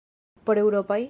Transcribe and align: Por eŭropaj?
Por 0.49 0.61
eŭropaj? 0.63 0.99